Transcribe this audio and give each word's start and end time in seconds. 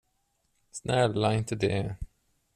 Snälla, 0.71 1.33
inte 1.35 1.55
det. 1.55 1.95